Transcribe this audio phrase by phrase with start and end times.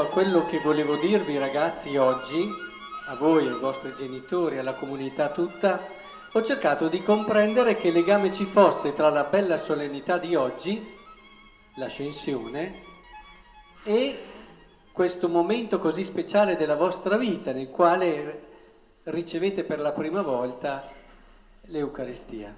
[0.00, 2.48] a quello che volevo dirvi ragazzi oggi,
[3.06, 5.88] a voi, ai vostri genitori, alla comunità tutta,
[6.32, 10.86] ho cercato di comprendere che legame ci fosse tra la bella solennità di oggi,
[11.76, 12.82] l'ascensione,
[13.82, 14.22] e
[14.92, 18.46] questo momento così speciale della vostra vita nel quale
[19.04, 20.88] ricevete per la prima volta
[21.62, 22.56] l'Eucaristia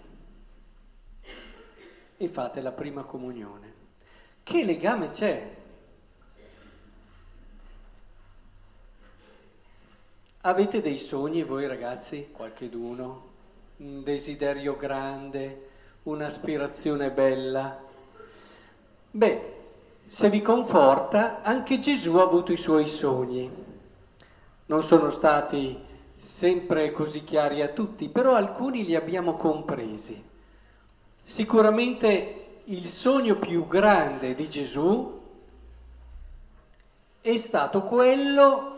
[2.16, 3.72] e fate la prima comunione.
[4.42, 5.58] Che legame c'è?
[10.42, 13.24] Avete dei sogni voi ragazzi, qualcheduno?
[13.76, 15.68] Un desiderio grande,
[16.04, 17.78] un'aspirazione bella?
[19.10, 19.54] Beh,
[20.06, 23.50] se vi conforta, anche Gesù ha avuto i suoi sogni.
[24.64, 25.78] Non sono stati
[26.16, 30.24] sempre così chiari a tutti, però alcuni li abbiamo compresi.
[31.22, 35.20] Sicuramente il sogno più grande di Gesù
[37.20, 38.69] è stato quello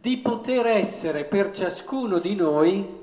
[0.00, 3.02] di poter essere per ciascuno di noi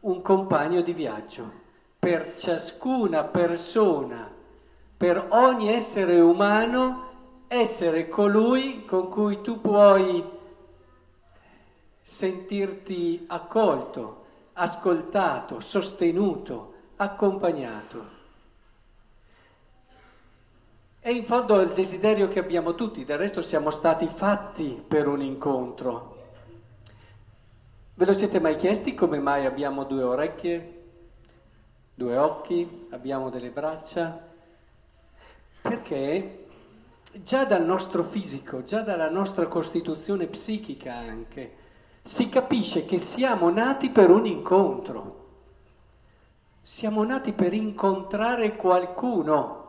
[0.00, 1.50] un compagno di viaggio,
[1.98, 4.36] per ciascuna persona
[4.98, 7.06] per ogni essere umano
[7.46, 10.22] essere colui con cui tu puoi
[12.02, 18.17] sentirti accolto, ascoltato, sostenuto, accompagnato.
[21.00, 25.22] È in fondo il desiderio che abbiamo tutti, del resto siamo stati fatti per un
[25.22, 26.16] incontro.
[27.94, 30.82] Ve lo siete mai chiesti come mai abbiamo due orecchie,
[31.94, 34.26] due occhi, abbiamo delle braccia?
[35.62, 36.46] Perché
[37.12, 41.56] già dal nostro fisico, già dalla nostra costituzione psichica anche,
[42.02, 45.26] si capisce che siamo nati per un incontro.
[46.62, 49.67] Siamo nati per incontrare qualcuno,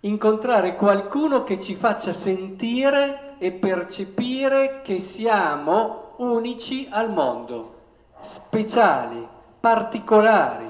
[0.00, 7.74] incontrare qualcuno che ci faccia sentire e percepire che siamo unici al mondo,
[8.20, 9.26] speciali,
[9.58, 10.68] particolari.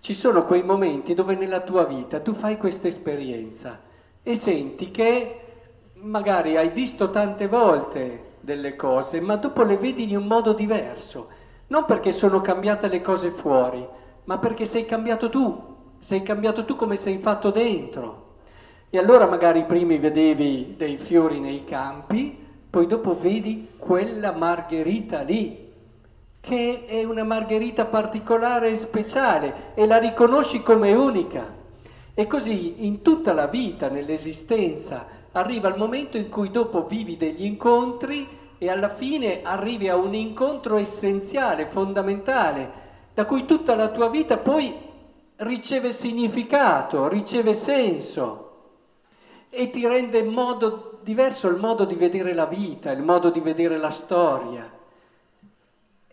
[0.00, 3.80] Ci sono quei momenti dove nella tua vita tu fai questa esperienza
[4.22, 5.40] e senti che
[5.94, 11.28] magari hai visto tante volte delle cose, ma dopo le vedi in un modo diverso,
[11.68, 13.86] non perché sono cambiate le cose fuori,
[14.24, 15.73] ma perché sei cambiato tu,
[16.04, 18.32] sei cambiato tu come sei fatto dentro.
[18.90, 22.36] E allora magari prima vedevi dei fiori nei campi,
[22.68, 25.72] poi dopo vedi quella margherita lì,
[26.40, 31.50] che è una margherita particolare e speciale e la riconosci come unica.
[32.12, 37.46] E così in tutta la vita, nell'esistenza, arriva il momento in cui dopo vivi degli
[37.46, 38.28] incontri
[38.58, 42.82] e alla fine arrivi a un incontro essenziale, fondamentale,
[43.14, 44.92] da cui tutta la tua vita poi
[45.44, 48.40] riceve significato, riceve senso
[49.50, 53.78] e ti rende modo diverso il modo di vedere la vita, il modo di vedere
[53.78, 54.74] la storia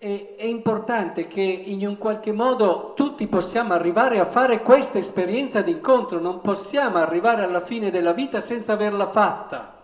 [0.02, 5.62] è, è importante che in un qualche modo tutti possiamo arrivare a fare questa esperienza
[5.62, 9.80] di incontro, non possiamo arrivare alla fine della vita senza averla fatta.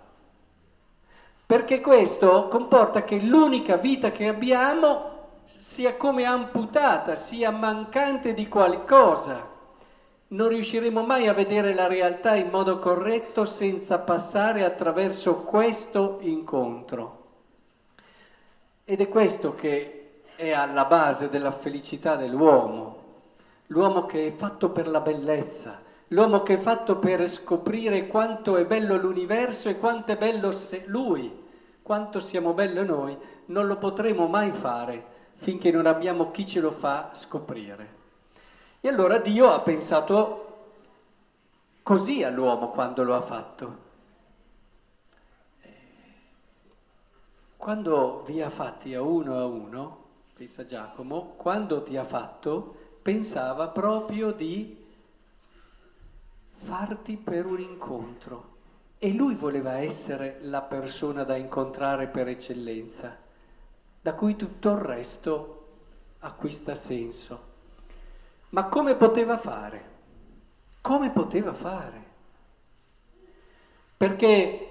[1.45, 5.16] Perché questo comporta che l'unica vita che abbiamo
[5.47, 9.55] sia come amputata, sia mancante di qualcosa.
[10.29, 17.25] Non riusciremo mai a vedere la realtà in modo corretto senza passare attraverso questo incontro.
[18.83, 23.05] Ed è questo che è alla base della felicità dell'uomo,
[23.67, 28.65] l'uomo che è fatto per la bellezza, l'uomo che è fatto per scoprire quanto è
[28.65, 30.53] bello l'universo e quanto è bello
[30.85, 31.45] lui,
[31.81, 36.71] quanto siamo bello noi, non lo potremo mai fare finché non abbiamo chi ce lo
[36.71, 37.95] fa scoprire.
[38.81, 40.43] E allora Dio ha pensato
[41.83, 43.85] così all'uomo quando lo ha fatto.
[47.55, 53.67] Quando vi ha fatti a uno a uno, pensa Giacomo, quando ti ha fatto, pensava
[53.69, 54.85] proprio di
[56.57, 58.55] farti per un incontro.
[58.99, 63.15] E lui voleva essere la persona da incontrare per eccellenza,
[64.07, 65.65] da cui tutto il resto
[66.19, 67.41] acquista senso.
[68.51, 69.83] Ma come poteva fare?
[70.79, 72.05] Come poteva fare?
[73.97, 74.69] Perché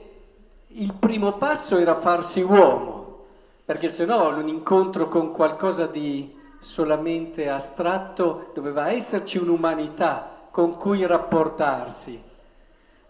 [0.69, 3.27] il primo passo era farsi uomo,
[3.67, 11.05] perché se no un incontro con qualcosa di solamente astratto doveva esserci un'umanità con cui
[11.05, 12.19] rapportarsi.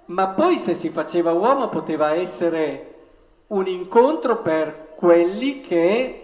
[0.06, 2.95] Ma poi se si faceva uomo poteva essere
[3.48, 6.22] un incontro per quelli che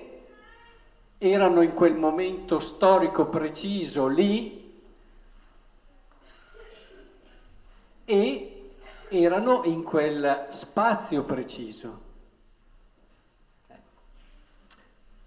[1.18, 4.60] erano in quel momento storico preciso lì
[8.04, 8.70] e
[9.08, 12.00] erano in quel spazio preciso.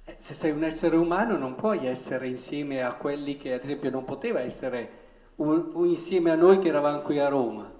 [0.03, 3.89] Eh, se sei un essere umano non puoi essere insieme a quelli che ad esempio
[3.89, 5.03] non poteva essere
[5.36, 7.71] un, un insieme a noi che eravamo qui a Roma,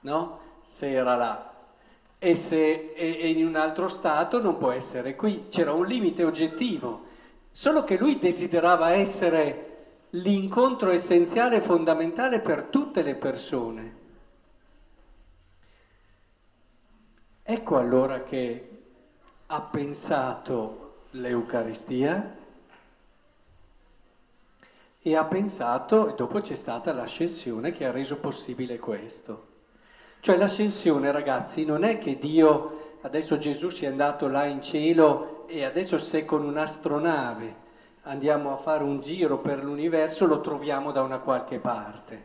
[0.00, 0.40] no?
[0.66, 1.53] Se era là.
[2.24, 5.48] E se è in un altro stato non può essere qui.
[5.50, 7.04] C'era un limite oggettivo.
[7.52, 13.96] Solo che lui desiderava essere l'incontro essenziale e fondamentale per tutte le persone.
[17.42, 18.70] Ecco allora che
[19.44, 22.36] ha pensato l'Eucaristia
[25.02, 29.52] e ha pensato, e dopo c'è stata l'ascensione che ha reso possibile questo.
[30.24, 35.64] Cioè l'ascensione, ragazzi, non è che Dio, adesso Gesù sia andato là in cielo e
[35.64, 37.54] adesso se con un'astronave
[38.04, 42.22] andiamo a fare un giro per l'universo lo troviamo da una qualche parte.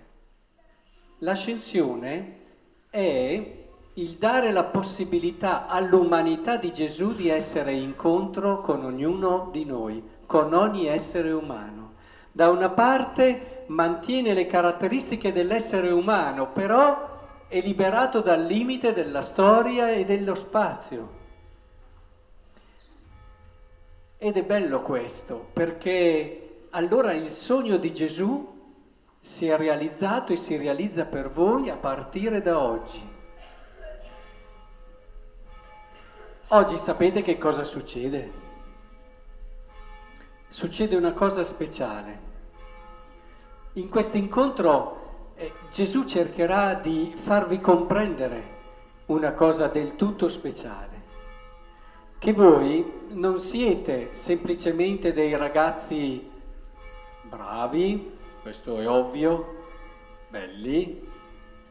[1.18, 2.38] L'ascensione
[2.90, 3.54] è
[3.96, 10.54] il dare la possibilità all'umanità di Gesù di essere incontro con ognuno di noi, con
[10.54, 11.96] ogni essere umano.
[12.32, 17.18] Da una parte mantiene le caratteristiche dell'essere umano, però
[17.50, 21.18] è liberato dal limite della storia e dello spazio.
[24.20, 28.58] Ed è bello questo, perché allora il sogno di Gesù
[29.20, 33.18] si è realizzato e si realizza per voi a partire da oggi.
[36.50, 38.32] Oggi sapete che cosa succede?
[40.50, 42.28] Succede una cosa speciale.
[43.74, 44.99] In questo incontro
[45.40, 48.58] eh, Gesù cercherà di farvi comprendere
[49.06, 51.02] una cosa del tutto speciale,
[52.20, 56.30] che voi non siete semplicemente dei ragazzi
[57.22, 59.64] bravi, questo è ovvio,
[60.28, 61.08] belli,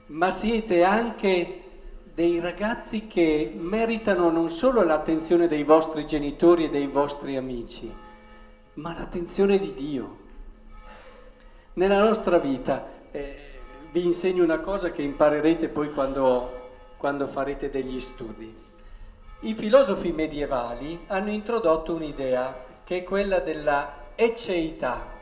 [0.07, 1.63] ma siete anche
[2.15, 7.93] dei ragazzi che meritano non solo l'attenzione dei vostri genitori e dei vostri amici,
[8.75, 10.17] ma l'attenzione di Dio.
[11.75, 13.48] Nella nostra vita eh,
[13.91, 18.67] vi insegno una cosa che imparerete poi quando, quando farete degli studi.
[19.41, 25.17] I filosofi medievali hanno introdotto un'idea che è quella della ecceità.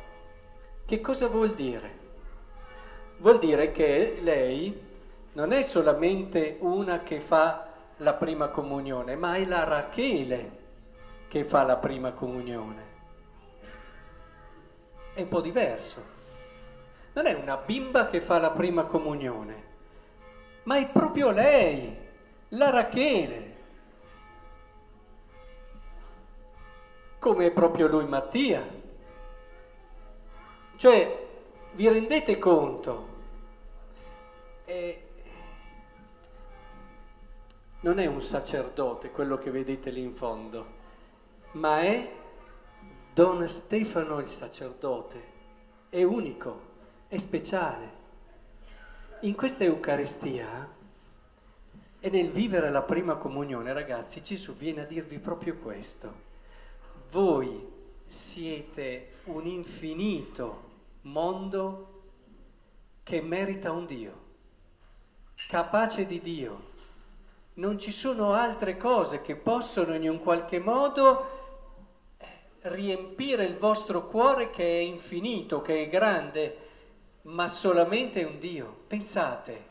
[0.85, 2.05] Che cosa vuol dire?
[3.19, 4.85] Vuol dire che lei
[5.33, 7.69] non è solamente una che fa
[7.99, 10.65] la prima comunione, ma è la Rachele
[11.29, 12.95] che fa la prima comunione.
[15.15, 16.16] È un po' diverso.
[17.17, 19.65] Non è una bimba che fa la prima comunione,
[20.65, 21.97] ma è proprio lei,
[22.49, 23.57] la Rachele.
[27.19, 28.69] Come è proprio lui Mattia.
[30.77, 31.27] Cioè,
[31.73, 33.09] vi rendete conto?
[34.67, 35.03] Eh,
[37.81, 40.67] non è un sacerdote quello che vedete lì in fondo,
[41.53, 42.13] ma è
[43.15, 45.25] Don Stefano il sacerdote,
[45.89, 46.66] è unico,
[47.09, 48.05] è speciale.
[49.21, 50.69] In questa Eucaristia
[51.99, 56.25] e nel vivere la prima comunione, ragazzi, Gesù viene a dirvi proprio questo.
[57.11, 57.75] Voi
[58.07, 60.63] siete un infinito
[61.03, 62.03] mondo
[63.03, 64.25] che merita un Dio,
[65.49, 66.75] capace di Dio
[67.57, 71.35] non ci sono altre cose che possono in un qualche modo
[72.63, 76.66] riempire il vostro cuore che è infinito, che è grande,
[77.27, 78.75] ma solamente un Dio.
[78.87, 79.65] Pensate,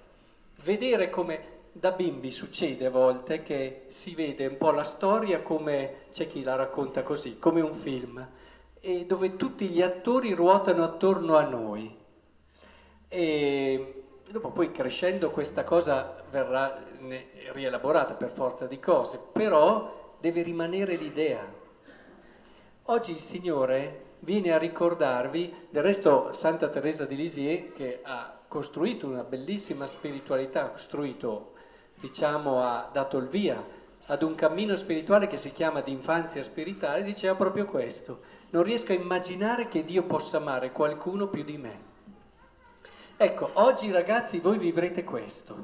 [0.63, 6.05] vedere come da bimbi succede a volte che si vede un po' la storia come,
[6.13, 8.25] c'è chi la racconta così, come un film,
[8.79, 11.93] e dove tutti gli attori ruotano attorno a noi.
[13.07, 16.83] E dopo poi crescendo questa cosa verrà
[17.51, 21.63] rielaborata per forza di cose, però deve rimanere l'idea.
[22.87, 29.07] Oggi il Signore viene a ricordarvi, del resto Santa Teresa di Lisieux che ha costruito
[29.07, 31.53] una bellissima spiritualità, ha costruito,
[31.99, 33.59] diciamo, ha dato il via
[34.05, 38.91] ad un cammino spirituale che si chiama di infanzia spirituale, diceva proprio questo, non riesco
[38.91, 41.79] a immaginare che Dio possa amare qualcuno più di me.
[43.17, 45.55] Ecco, oggi ragazzi voi vivrete questo.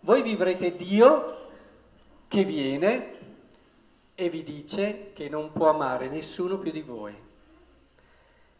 [0.00, 1.46] Voi vivrete Dio
[2.28, 3.20] che viene
[4.14, 7.14] e vi dice che non può amare nessuno più di voi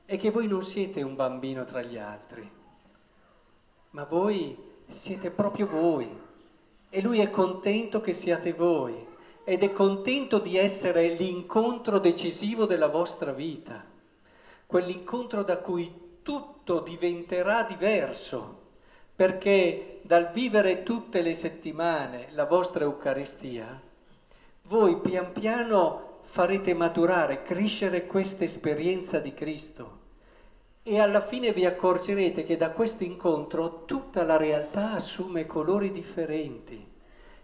[0.05, 2.51] e che voi non siete un bambino tra gli altri,
[3.91, 4.57] ma voi
[4.89, 6.09] siete proprio voi
[6.89, 9.07] e lui è contento che siate voi
[9.45, 13.85] ed è contento di essere l'incontro decisivo della vostra vita,
[14.67, 18.61] quell'incontro da cui tutto diventerà diverso
[19.15, 23.81] perché dal vivere tutte le settimane la vostra Eucaristia,
[24.73, 29.99] voi pian piano farete maturare, crescere questa esperienza di Cristo
[30.83, 36.91] e alla fine vi accorgerete che da questo incontro tutta la realtà assume colori differenti.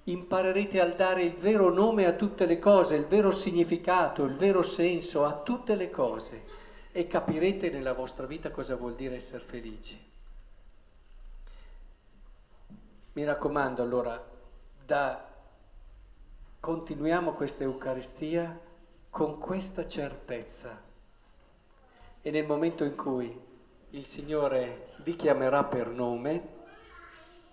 [0.05, 4.63] Imparerete a dare il vero nome a tutte le cose, il vero significato, il vero
[4.63, 6.45] senso a tutte le cose
[6.93, 10.03] e capirete nella vostra vita cosa vuol dire essere felici.
[13.13, 14.19] Mi raccomando allora,
[14.83, 15.28] da,
[16.61, 18.59] continuiamo questa Eucaristia
[19.11, 20.83] con questa certezza
[22.21, 23.47] e nel momento in cui
[23.91, 26.57] il Signore vi chiamerà per nome,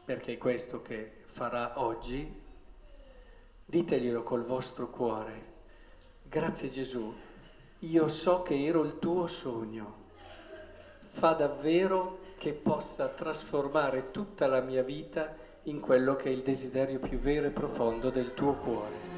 [0.03, 2.41] perché è questo che farà oggi,
[3.63, 5.53] diteglielo col vostro cuore.
[6.23, 7.13] Grazie Gesù,
[7.79, 10.03] io so che ero il tuo sogno.
[11.11, 16.99] Fa davvero che possa trasformare tutta la mia vita in quello che è il desiderio
[16.99, 19.14] più vero e profondo del tuo cuore.